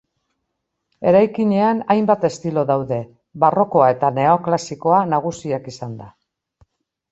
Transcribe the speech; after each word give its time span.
Eraikinean 1.11 1.81
hainbat 1.95 2.25
estilo 2.31 2.63
daude, 2.73 2.99
barrokoa 3.45 3.93
eta 3.97 4.13
neoklasikoa 4.19 5.05
nagusiak 5.15 5.73
izanda. 5.77 6.13